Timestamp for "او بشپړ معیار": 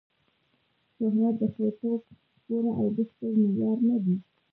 2.79-3.77